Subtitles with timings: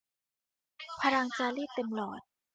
[1.01, 2.21] พลังจารีตเต็มหลอด